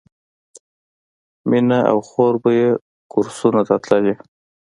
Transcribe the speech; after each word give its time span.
مینه 1.49 1.79
او 1.91 1.97
خور 2.09 2.33
به 2.43 2.49
یې 2.59 2.69
کورسونو 3.11 3.61
ته 3.67 3.75
تللې 3.85 4.15